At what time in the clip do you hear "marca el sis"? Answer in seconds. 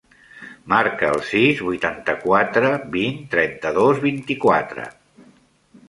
0.71-1.61